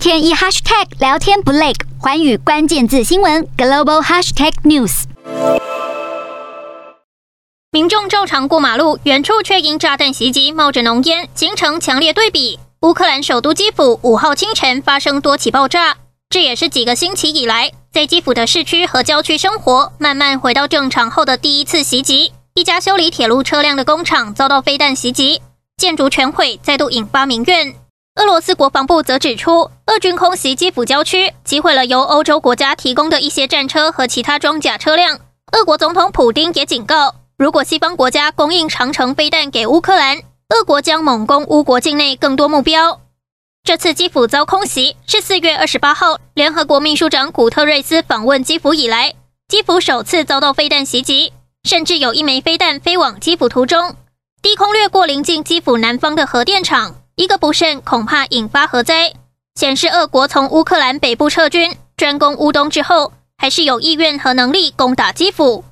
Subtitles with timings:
[0.00, 5.02] 天一 hashtag 聊天不累，寰宇关键字新闻 global hashtag news。
[7.70, 12.58] 民众照常过马路，远处却因炸弹袭击冒着浓烟，形成强烈对比。
[12.80, 15.98] 乌克兰首都基辅五号清晨发生多起爆炸，
[16.30, 22.32] 这也是几个星期以来在基辅的市区和郊区生活慢慢回到正常后的第一次袭击。
[22.54, 25.42] 一家修理铁路车辆的工厂遭到飞弹袭击，
[25.76, 27.74] 建筑全毁，再度引发民怨。
[28.16, 35.20] 俄罗斯国防部则指出，俄军空袭基辅郊区，击毁了由欧洲国家提供的一些战车和其他装甲车辆。
[35.52, 40.18] 俄国总统普丁也警告，如果西方国家供应长程飞弹给乌克兰，
[40.48, 43.00] 俄国将猛攻乌国境内更多目标。
[43.62, 49.14] 这次基辅遭空袭是四月二十八号联合国秘书长古特瑞斯访问基辅以来，
[49.48, 51.32] 基辅首次遭到飞弹袭击，
[51.62, 53.94] 甚至有一枚飞弹飞往基辅途中，
[54.42, 56.96] 低空掠过临近基辅南方的核电厂。
[57.20, 59.12] 一个不慎，恐怕引发核灾。
[59.54, 65.62] 显示俄国从乌克兰北部撤军，专攻乌东之后，还是有意愿和能力攻打基辅。